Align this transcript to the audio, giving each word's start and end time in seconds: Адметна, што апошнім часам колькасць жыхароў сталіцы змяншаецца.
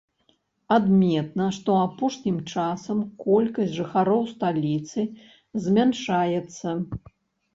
Адметна, 0.75 1.45
што 1.57 1.69
апошнім 1.87 2.37
часам 2.53 3.03
колькасць 3.27 3.75
жыхароў 3.79 4.25
сталіцы 4.33 5.05
змяншаецца. 5.67 6.67